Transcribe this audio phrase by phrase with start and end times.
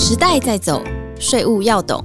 [0.00, 0.80] 时代在走，
[1.18, 2.02] 税务要懂。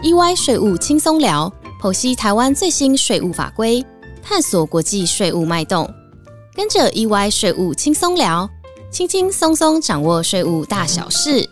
[0.00, 3.84] EY 税务轻松聊，剖析台湾最新税务法规，
[4.22, 5.90] 探索国际税务脉动。
[6.54, 8.48] 跟着 EY 税务轻松聊，
[8.92, 11.50] 轻轻松松掌握税务大小事。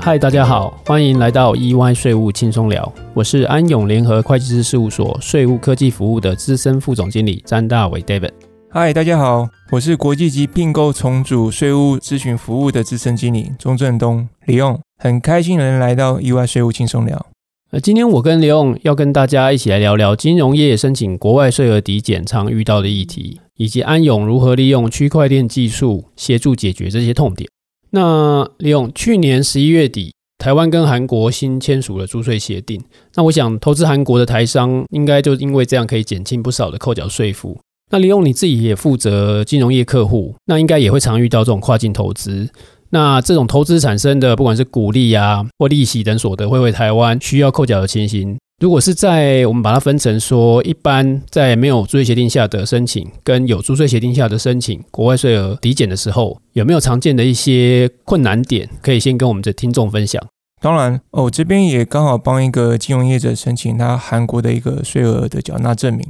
[0.00, 8.30] 嗨，大家好，欢迎来到 EY 税务轻松聊，我是安永联合会计师事务所税务科技服务的资深副总经理詹大伟 David。
[8.74, 17.26] 嗨，大家好，我是国际级并购重组税务咨询服务的资深经理钟正东李勇，很开心能来到意外税务轻松聊。
[17.70, 27.50] 那，今天我跟李勇要跟大家一起来聊聊金融业申请国外税额抵减常遇到的议题，以及安永如何利用区块链技术协助解决这些痛点。
[27.90, 32.82] 那李勇，去年十一月底，台湾跟韩国新签署了租税协定。
[33.16, 37.58] 那我想，投资韩国的台商应该就因为这样可以减轻不少的扣缴税负。
[37.92, 42.48] 那李勇你自己也负责金融业客户，那应该也会常遇到这种跨境投资。
[42.88, 48.38] 那这种投资产生的，不管是股利啊或利息等所得，会为台湾需要扣缴的情形。
[48.60, 60.22] 如果是在我们把它分成说，一般在没有租税协定下的申请，跟有租税协定下的申请国外税额抵减的时候，有没有常见的一些困难点，可以先跟我们的听众分享？
[60.62, 66.06] 当然，哦，这边也刚好帮一个金融业者申请他韩国的一个税额的缴纳证明。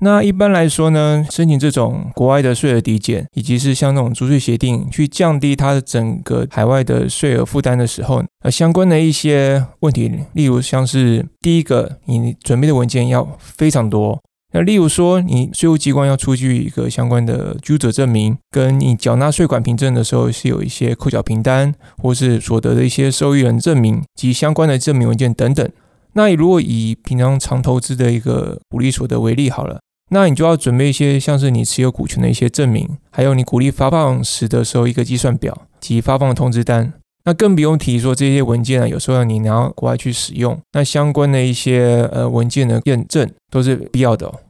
[0.00, 14.20] 那一般来说呢，申请这种国外的税额抵减，以及是像那种租税协定，去降低它的整个海外的税额负担的时候，呃，相关的一些问题，例如像是第一个，你准备的文件要非常多。
[14.52, 25.68] 那例如说，你税务机关要出具一个相关的居者证明，跟你缴纳税款凭证的时候，是有一些扣缴凭单，或是所得的一些受益人证明及相关的证明文件等等。
[26.14, 29.78] 那如果以平常常投资的一个股利所得为例好了。
[30.10, 36.92] 那你就要准备一些像是你持有股权的一些证明，还有你股利发放时的时候一个计算表及发放的通知单。
[37.24, 44.26] 那更不用提说这些文件啊，有时候你拿到国外去使用，那相关的一些呃文件的验证都是必要的。
[44.26, 44.40] 哦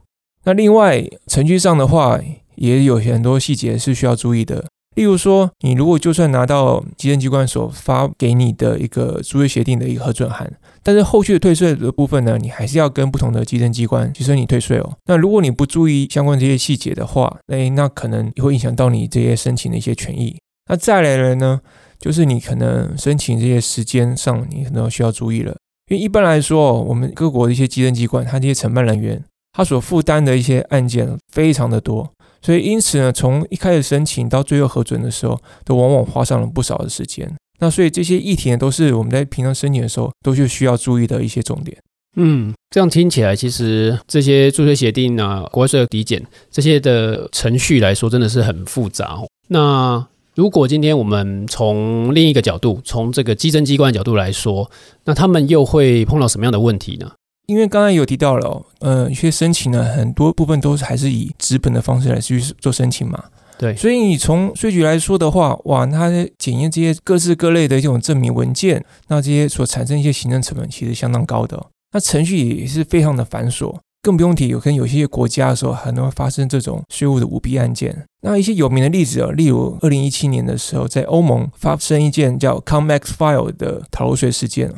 [0.43, 2.19] 那另外程序上的话，
[2.53, 4.63] 也有很多细节是需要注意的。
[4.95, 10.53] 例如说，你如果就算拿到基政机关所发给你的一个租约协定的一个核准函，
[10.85, 14.97] 但是后续的退税的部分呢，你还是要跟不同的基征机关去申请退税哦。
[15.05, 20.37] 那如果你不注意相关这些细节的话，哎，那可能也会影响到你这些申请的一些权益。
[20.69, 21.59] 那再来了呢，
[21.99, 25.57] 就是你可能申请这些时间上，你可能需要注意了，
[25.89, 29.23] 因为一般来说，我们各国的一些基政机关，它这些承办人员，
[29.53, 32.07] 他所负担的一些案件非常的多。
[32.43, 37.35] 所以，因此呢，从一开始申请到最后核准的时候，都往往花上了不少的时间。
[37.59, 41.77] 那所以这些议题呢，都是我们在平常申请的时候，都是需要注意的一些重点。
[42.17, 49.19] 嗯，这样听起来，其实这些注税协定啊、国外税抵减这些的程序来说，真的是很复杂。
[49.49, 54.69] 那如果今天我们从另一个角度，从这个基征机关的角度来说，
[55.03, 57.11] 那他们又会碰到什么样的问题呢？
[57.47, 63.23] 因为刚才有提到了，呃，一些申请呢，很多部分都是还是以纸本的方式来去做申请嘛。
[63.57, 78.05] 对，所以你从税局来说的话，哇，它检验这些各式各类的这种证明文件，那这些所产生一些行政成本其实相当高的，那程序也是非常的繁琐，更不用提有跟有些国家的时候，可能会发生这种税务的舞弊案件。
[78.21, 84.73] 那一些有名的例子啊，例如二零一七年的时候，在欧盟发生一件叫 Comex File 的逃税事件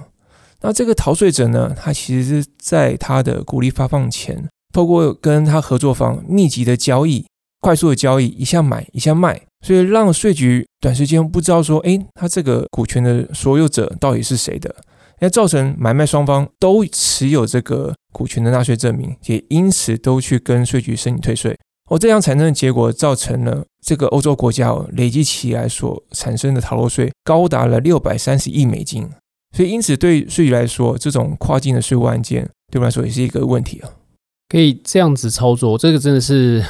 [0.62, 7.26] 那这个逃税者呢，他其实是在他的股利发放前，透过跟他合作方密集的交易、
[7.60, 14.74] 快速的交易，一下买一下卖，所以让税局短时间不知道说，哎，他这个股权的所有者到底是谁的，
[15.20, 21.58] 那造成买卖双方都持有这个股权的纳税证明，也因此都去跟税局申请退税。
[21.90, 29.10] 哦，这样产生的结果，造成了这个欧洲国家累积起来所产生的逃漏税高达了六百三十亿美金。
[29.56, 33.90] 所以，因此对税局来说，这种跨境的税务案件对我来说也是一个问题啊。
[34.50, 36.62] 可以这样子操作，这个真的是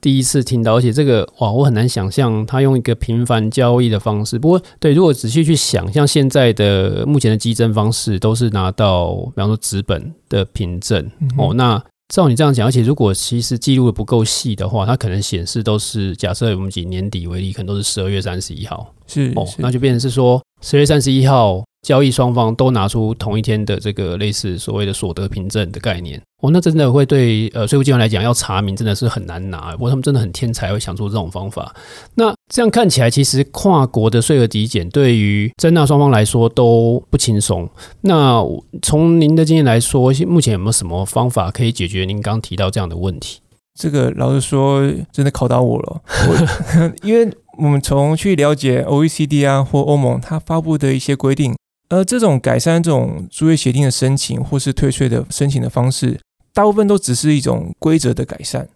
[0.00, 4.38] 第一次听到，而且这个哇，我很难想象他用一个频繁交易的方式。
[4.38, 11.54] 不过，对，如果仔细去想，像现在的目前的激增方式，都是拿到比方说纸本的凭证哦。
[11.54, 11.82] 那
[12.14, 21.64] 照你这样讲，而且如果其实记录的不够细的话，它可能显示都是假设我们以年底为例，可能都是十二月三十一号，是哦，那就变成是说十月三十一号。
[21.86, 29.70] 交易双方都拿出同一天的这个类似所谓的所得凭证的概念，哦，那真的会对呃税务机关来讲要查明真的是很难拿。
[29.76, 31.72] 不过他们真的很天才，会想出这种方法。
[32.16, 37.70] 那这样看起来，其实跨国的税额抵减对于征纳双方来说都不轻松。
[38.00, 38.42] 那
[38.82, 43.38] 从您的经验来说，目前有没有什么方法可以解决您刚提到这样的问题？
[43.78, 46.02] 这个老实说，真的考到我了。
[46.26, 51.54] 我 因为我们从去了解 OECD 啊或欧盟它发布的一些规定，
[51.88, 56.18] 而这种改善这种租约协定的申请或是退税的申请的方式，
[56.52, 58.68] 大部分都只是一种规则的改善，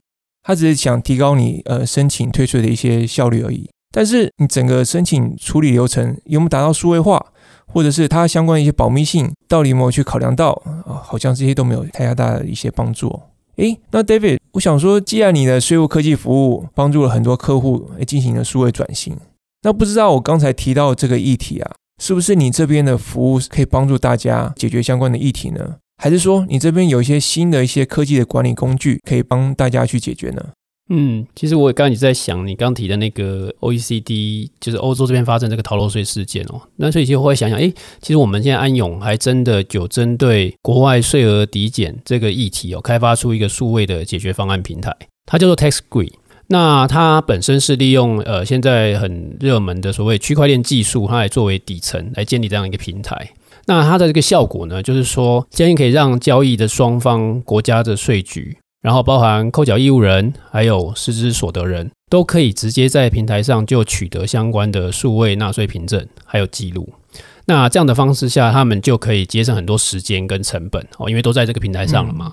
[0.43, 3.69] 它只是想提高你呃申请退税的一些效率而已。
[3.93, 7.27] 但是你整个申请处理流程有没有达到数位化，
[7.67, 11.03] 或者是它相关的一些保密性，到底有没有去考量到啊？
[11.03, 13.21] 好像这些都没有太大的一些帮助。
[13.57, 19.17] 诶，那 David，我想说，既然你的税务科技服务帮助了很多客户进行了数位转型，
[19.63, 25.77] 那不知道我刚才提到这个议题啊，是不是你这边的服务可以帮助大家解决相关的议题呢？
[26.03, 30.43] 还是说你这边有一些新的一些科技的管理工具可以帮大家去解决呢？
[30.89, 37.71] 嗯，其实我刚刚也在想，你刚提的那个 OECD，就是欧洲这边发生这个逃漏税事件哦，那所以其实我会想想，哎，
[38.01, 44.93] 其实我们现在安永还真的有针对国外税额抵减这个议题哦，开发出一个数位的解决方案平台，
[45.27, 46.15] 它叫做 TaxGrid。
[46.51, 53.31] 那它本身是利用呃现在很热门的所谓区块链技术，它来作为底层来建立这样一个平台。
[53.67, 58.59] 那它的这个效果呢，就是说，建议可以让交易的双方国家的税局。
[58.83, 66.89] 然后包含扣缴义务人，还有失之所得人，都可以直接在平台上就取得相关的数位纳税凭证，还有记录。
[67.45, 72.33] 那这样的方式下，他们就可以节省很多时间跟成本哦，因为都在这个平台上了嘛。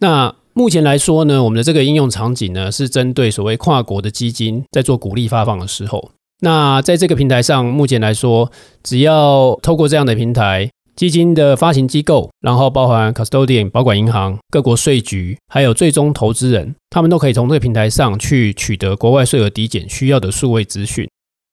[0.00, 6.10] 那目前来说呢，我们的这个应用场景呢，是针对所谓跨国的基金在做鼓励发放的时候。
[6.40, 8.52] 那在这个平台上，目前来说，
[8.82, 10.68] 只要透过这样的平台。
[10.96, 21.08] 基金的发行机构，然后包含 custodian 保管银行、各国税局，还有最终投资人，他们都可以从这个平台上去取得国外税额抵减需要的数位资讯。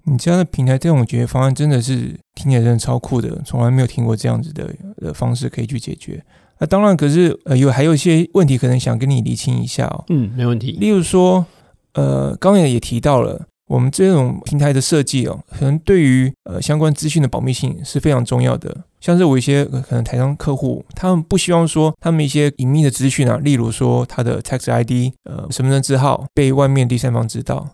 [0.09, 6.23] 你这样的平台这种解决方案真的是听起来真的超酷的，从来没有听过这样子的的方式可以去解决。
[6.59, 10.05] 那当然，可是呃有还有一些问题可能想跟你理清一下哦。
[10.09, 10.71] 嗯，没问题。
[10.79, 11.45] 例如说，
[11.93, 13.45] 呃，刚才也提到了。
[13.67, 18.73] 我们这种平台的设计哦，可能对于呃相关资讯的保密性是非常重要的。
[19.01, 27.67] 像是我一些可能台商客户，他们不希望说他们一些隐秘的资讯啊，例如说他的 tax ID、呃身份证字号被外面第三方知道。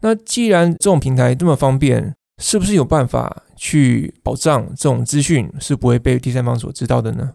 [0.00, 7.30] 那既然这种平台这么方便，是不是有办法去保障这种资讯是不会被第三方所知道的呢？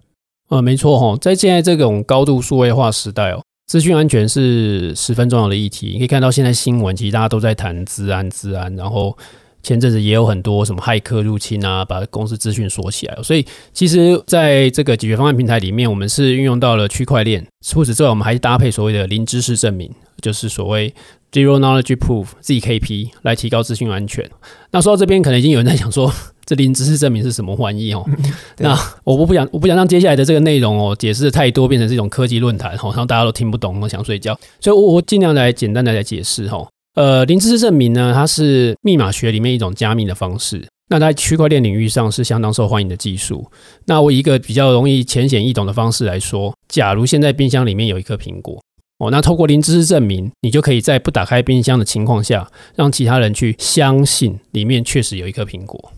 [0.49, 3.41] 呃，没错哈，在现在这种高度数位化时代哦。
[3.67, 5.87] 资讯安全是十分重要的议题。
[5.93, 8.75] 你可以看到，现在新闻其实大家都在谈治安、治安。
[8.75, 9.17] 然后
[9.63, 13.17] 前阵子也有很多什么骇客入侵啊，把公司资讯锁起来。
[13.23, 17.43] 所以，其实在这个解决方案平台里面，我们是运用到了区块链。
[17.65, 19.91] 除此之外，我们还搭配所谓的零知识证明，
[20.25, 20.91] 就是所谓
[21.31, 24.27] Zero Knowledge Proof（ZKP） 来提高资讯安全。
[24.71, 26.11] 那说到这边，可能已经有人在想说。
[26.45, 28.05] 这零知识证明是什么玩意哦？
[28.59, 34.39] 那我我不想我不想让接下来的这个内容哦解释的太多，变成这种科技论坛哦，让大家都听不懂，我想睡觉。
[34.59, 36.67] 所以，我我尽量来简单的来解释哦。
[36.93, 40.63] 呃，零知识证明呢，它是密码学里面一种加密的方式。
[40.87, 43.43] 那在区块链领域上是相当受欢迎的技术。
[43.85, 48.61] 那我一个比较容易浅显易懂的方式来说，假如现在冰箱里面有一颗苹果
[48.97, 55.91] 哦，那透过零知识证明，你就可以在不打开冰箱的情况下，让其他人去相信里面确实有一颗苹果。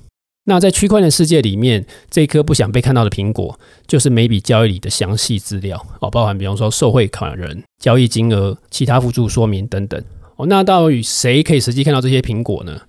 [0.45, 10.01] 那在区块链世界里面，这一颗不想被看到的苹果，就是每笔交易里的详细资料哦，包含比方说受贿款人、交易金额、其他辅助说明等等
[10.37, 10.47] 哦。
[10.47, 12.81] 那到底谁可以实际看到这些苹果呢？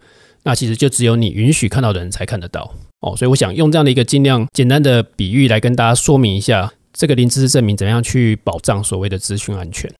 [0.45, 3.17] 那其实就只有你允许看到的人才看得到哦。
[3.17, 9.93] 所以我想用这样的一个尽量简单的比喻来跟大家说明一下，这个零知识证明怎样去保障所谓的资讯安全。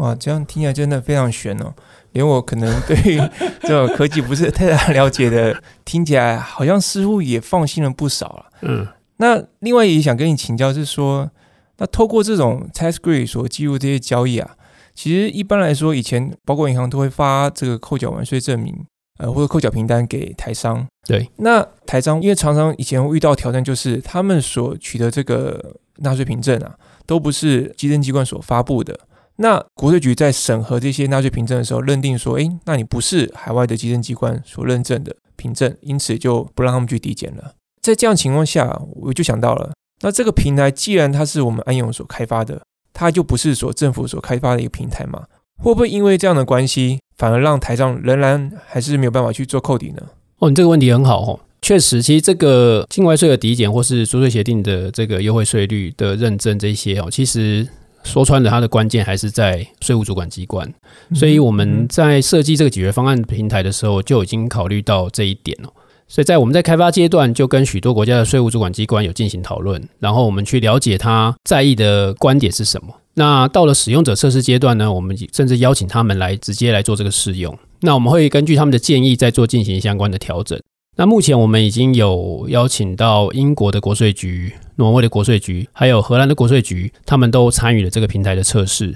[0.00, 1.72] 哇，这样听起来真的非常悬哦。
[2.12, 2.96] 连我可能对
[3.62, 8.46] 这种科技不是太大了解的，听起来好像似乎也放心了不少了。
[8.62, 8.86] 嗯，
[9.18, 11.30] 那另外也想跟你请教，是说，
[11.78, 14.56] 那透过这种 TaxGrid 所记录这些交易啊，
[14.94, 18.74] 其实一般来说，以前包括银行都会发这个扣缴完税证明，
[19.18, 20.84] 呃，或者扣缴凭单给台商。
[21.06, 26.74] 对，那台商因为常常以前会遇到挑战，就是他们所取得这个纳税凭证啊，
[27.06, 28.98] 都不是稽征机关所发布的。
[29.42, 37.54] 那国税局在审核这些纳税凭证的时候，认定说，哎，那你不是海外的稽征机关所认证的凭证，因此就不让他们去抵减了。
[37.80, 42.60] 在这样情况下，我就想到了，那这个平台既然它是我们安永所开发的，
[42.92, 45.24] 它就不是所政府所开发的一个平台嘛？
[45.62, 50.02] 会不会因为这样的关系，反而让台上仍然还是没有办法去做扣抵呢？
[50.40, 57.66] 哦，你这个问题很好哦，确实，其实这个境外税的抵减或是租税协定的这个优惠税率的认证这些哦，其实。
[58.02, 60.72] 说穿了，它的关键还是在税务主管机关，
[61.14, 65.70] 所以我们在设计这个解决方案平台的时候，就已经考虑到这一点了。
[66.08, 72.92] 所以在我们在开发阶段，就跟许多国家的税务主管机关有进行讨论，然后我们去了解他在意的观点是什么。
[73.14, 77.56] 那到了使用者测试阶段呢，我们甚至邀请他们来直接来做这个试用。
[77.80, 80.58] 那我们会根据他们的建议再做进行相关的调整。
[81.00, 88.94] 那目前我们已经有邀请到英国的国税局、挪威的国税局，还有荷兰的国税局，他们都参与了这个平台的测试。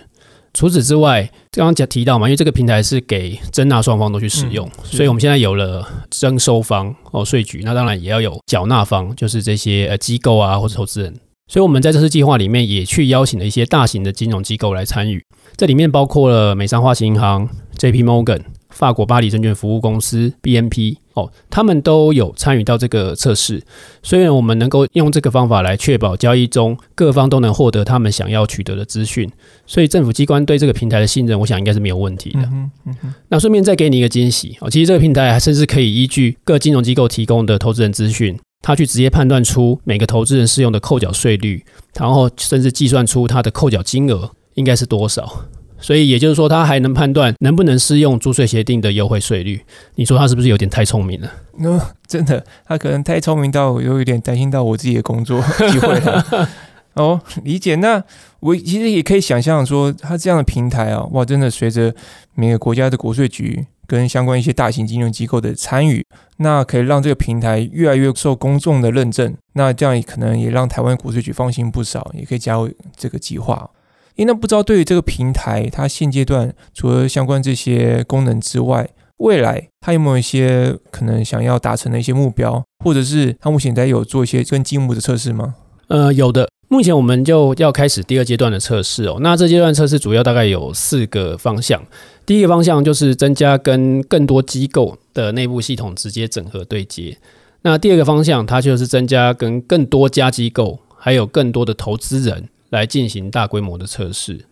[0.53, 11.15] 除此之外，刚刚讲提到嘛，因为这个平台是给征纳双方都去使用，所以我们现在有了征收方哦，税局，那当然也要有缴纳方，就是这些呃机构啊或者投资人。
[11.51, 15.25] 所以我们在这次计划里面也去邀请了一些大型的金融机构来参与，
[15.57, 18.03] 这里面包括了美商花旗银行、J.P.
[18.03, 18.43] Morgan。
[18.75, 23.63] 法国巴黎证券服务公司 BNP 哦，他们都有参与到这个测试，
[24.03, 29.31] 虽然我们能够用这个方法来确保交易中各方都能获得他们想要取得的资讯，
[29.65, 32.41] 所以政府机关对这个平台的信任，我想应该是没有问题的。
[32.41, 41.65] 嗯嗯那顺便再给你一个惊喜哦，其实这个平台还甚至可以依据各金融机构提供的投资人资讯，他去直接判断出每个投资人适用的扣缴税率，
[41.97, 45.45] 然后甚至计算出他的扣缴金额应该是多少。
[45.85, 49.61] 所以也就是说，他还能判断能不能适用租税协定的优惠税率。
[49.97, 51.31] 你说他是不是有点太聪明了？
[51.59, 56.49] 那真的，他可能太聪明到我有一点担心到我自己的工作机会了。
[56.95, 57.75] 哦，理解。
[57.75, 58.03] 那
[58.41, 61.95] 我其实也可以想象说，他这样的平台啊，哇，真的随着
[62.35, 66.03] 每个国家的国税局跟相关一些大型金融机构的参与，
[66.39, 69.35] 那可以让这个平台越来越受公众的认证。
[69.53, 73.69] 那这样也可能也让台湾国税局放心不少，也可以加入这个计划。
[74.17, 85.55] 诶，那不知道对于这个平台，它现阶段除了相关这些功能之外，未来它有没有一些可能想要达成的一些目标，或者是它目前在有做一些跟积木的测试吗？
[85.89, 86.49] 呃，有的。
[86.69, 89.19] 目前我们就要开始第二阶段的测试哦。
[89.21, 91.81] 那这阶段测试主要大概有四个方向。
[92.25, 97.17] 第一个方向就是增加跟更多机构的内部系统直接整合对接。
[97.63, 102.49] 那第二个方向，它就是增加跟更多家机构，还有更多的投资人。
[102.75, 104.45] 来进行大规模的测试。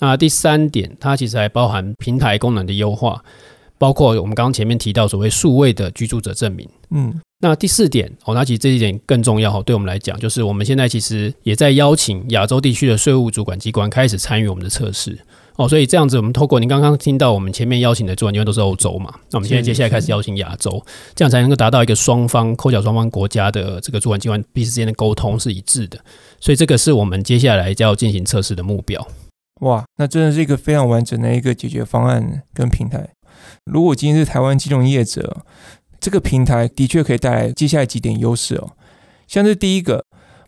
[0.00, 3.22] 那第三点，它其实还包含平台功能的优化，
[3.78, 6.68] 包括我们刚刚前面提到所谓数位的居住者证明。
[6.90, 15.18] 嗯，那第四点哦，那其实这一点更重要哈，对我们来讲，就是我们现在其实也在邀请亚洲地区的税务主管机关开始参与我们的测试。
[15.56, 20.84] 哦，所以这样子，我们透过您刚刚听到我们前面邀请的主管机关都是欧洲嘛，那我们现在接下来开始邀请亚洲，
[21.14, 25.98] 这样才能够达到一个双方扣缴双方国家的这个主管机关彼此之间的沟通是一致的。
[26.40, 29.06] 所以这个是我们接下来就要进行测试的目标。
[29.60, 33.08] 哇，那真的是一个非常完整的一个解决方案跟平台。
[33.64, 35.44] 如果今天是台湾金融业者，
[36.00, 38.72] 这个平台的确可以带来接下来几点优势哦，
[39.28, 40.04] 像是第一个。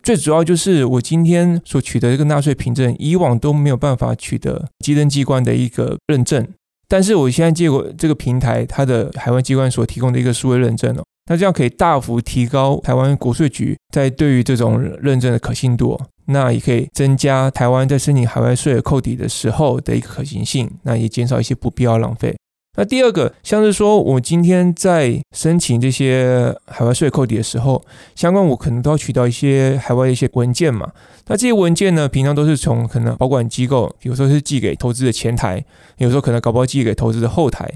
[0.07, 6.47] 最主要就是我今天所取得这个纳税凭证，以往都没有办法取得稽征机关的一个认证，
[6.87, 22.33] 但是我现在借过这个平台，它的海外机关所提供的一个数位认证哦，那这样可以大幅提高台湾国税局在对于这种认证的可信度，那也可以增加台湾在申请海外税额扣抵的时候的一个可行性，那也减少一些不必要浪费。
[22.79, 30.91] 那第二个，像是说，我今天在申请这些海外税扣抵的时候，相关我可能都要取到一些海外的一些文件嘛。
[31.25, 35.65] 那这些文件呢，平常都是从可能保管机构，比如说是寄给投资的前台，
[35.97, 37.67] 有时候可能搞不好寄给投资的后台。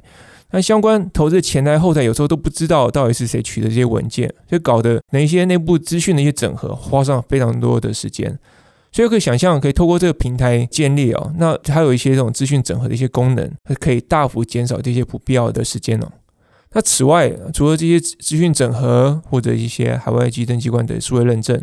[0.51, 8.37] 那相关投资的前台后台有时候都不知道到底是谁取的这些文件，就搞得那一些内部资讯的一些整合，花上非常多的时间。
[8.91, 16.07] 所以可以想象，可以透过这个平台建立哦，那它有一些这种资讯整合的一些功能，可以大幅减少这些不必要的时间哦。
[16.73, 21.61] 那此外，除了这些资讯整合或者一些海外稽征机关的数位认证，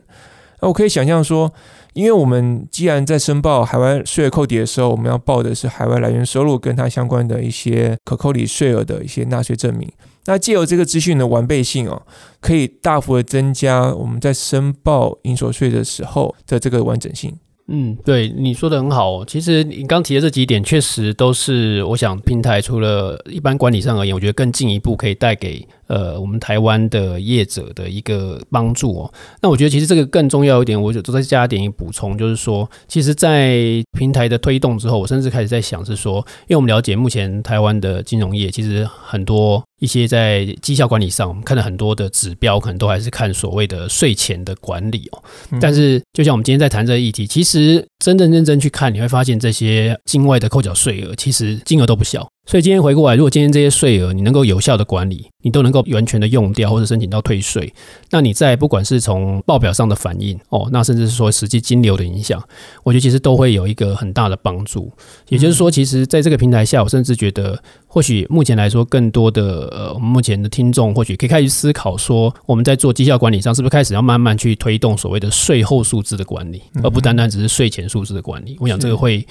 [0.60, 1.52] 那我可以想象说，
[1.98, 9.90] 因为我们既然在申报海外税额扣抵的时候，我们要报的是海外来源收入跟它相关的一些可扣抵税额的一些纳税证明。
[10.26, 12.00] 那借由这个资讯的完备性哦，
[12.40, 17.36] 可以大幅的增加我们在申报应所税的时候的这个完整性。
[17.70, 19.24] 嗯，对，你说的很好。
[19.24, 25.66] 其实你刚提的这几点，确实都是我想平台除了一般管理上而言，我觉得更进一步可以带给。
[25.88, 29.12] 呃，我们台湾的业者的一个帮助哦。
[29.40, 45.22] 那我觉得其实这个更重要一点，我就再加一点一补充，就是说，其实，在平台的推动之后，我甚至开始在想是说，因为我们了解目前台湾的金融业，其实很多一些在绩效管理上，我们看到很多的指标，可能都还是看所谓的税前的管理哦。
[45.60, 52.28] 但是，就像我们今天在谈这个议题，其实真正认真去看，你会发现这些境外的扣缴税额，其实金额都不小。
[52.48, 57.70] 所以今天回过来，如果今天这些税额你能够有效的管理，你都能够完全的用掉或者申请到退税，
[58.10, 62.42] 那你在不管是从报表上的反应哦，那甚至是说实际金流的影响，
[62.84, 64.90] 我觉得其实都会有一个很大的帮助。
[65.28, 78.56] 也就是说，其实在这个平台下，我甚至觉得，或许目前来说，更多的呃，我们目前的听众或许可以开始思考说，我们在做绩效管理上，是不是开始要慢慢去推动所谓的税后数字的管理，而不单单只是税前数字的管理？
[78.58, 79.26] 我想这个会。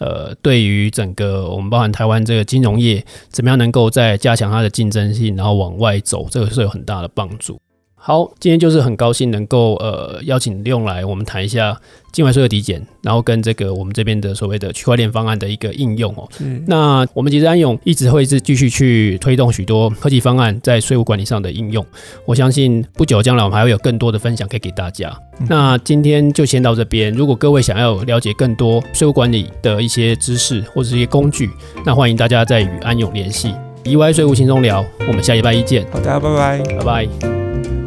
[0.00, 7.60] 呃，对于整个我们包含台湾这个金融业，怎么样能够在加强它的竞争性，然后往外走，这个是有很大的帮助。
[8.02, 11.78] 好，今天就是很高兴能够呃邀请利用来我们谈一下
[12.10, 16.26] 境外税的抵减，然后跟这个我们这边的所谓的区块链方案的一个应用哦。
[16.66, 21.84] 那我们其实安永一直会是继续去推动许多科技方案在税务管理上的应用。
[22.24, 25.14] 我相信不久将来我们还会有更多的分享可以给大家。
[25.46, 27.12] 那今天就先到这边。
[27.12, 31.50] 如果各位想要了解更多税务管理的一些知识或者一些工具，
[31.84, 33.54] 那欢迎大家再与安永联系。
[33.84, 35.86] EY 税务轻松聊，我们下礼拜一见。
[35.92, 37.79] 好，大家拜拜，拜拜。